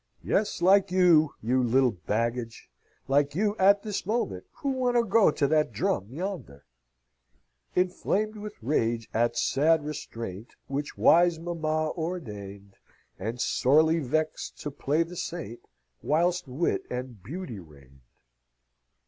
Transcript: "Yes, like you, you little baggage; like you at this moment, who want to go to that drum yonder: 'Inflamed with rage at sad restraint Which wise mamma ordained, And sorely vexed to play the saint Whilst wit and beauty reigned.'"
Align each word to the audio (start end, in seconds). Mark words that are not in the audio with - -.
"Yes, 0.23 0.63
like 0.63 0.89
you, 0.89 1.35
you 1.43 1.61
little 1.61 1.91
baggage; 1.91 2.71
like 3.07 3.35
you 3.35 3.55
at 3.59 3.83
this 3.83 4.03
moment, 4.03 4.45
who 4.53 4.69
want 4.69 4.95
to 4.95 5.03
go 5.03 5.29
to 5.29 5.45
that 5.45 5.71
drum 5.71 6.07
yonder: 6.09 6.65
'Inflamed 7.75 8.35
with 8.35 8.55
rage 8.63 9.07
at 9.13 9.37
sad 9.37 9.85
restraint 9.85 10.55
Which 10.65 10.97
wise 10.97 11.37
mamma 11.39 11.91
ordained, 11.95 12.77
And 13.19 13.39
sorely 13.39 13.99
vexed 13.99 14.59
to 14.61 14.71
play 14.71 15.03
the 15.03 15.15
saint 15.15 15.59
Whilst 16.01 16.47
wit 16.47 16.81
and 16.89 17.21
beauty 17.21 17.59
reigned.'" 17.59 18.01